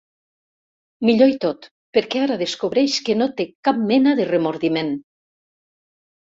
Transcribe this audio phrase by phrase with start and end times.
[1.09, 1.67] Millor i tot,
[1.99, 4.93] perquè ara descobreix que no té cap mena de remordiment.